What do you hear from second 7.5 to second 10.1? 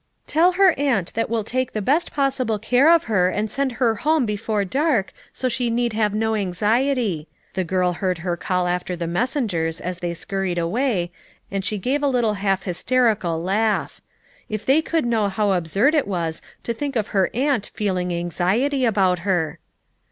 the girl heard her call after the messengers, as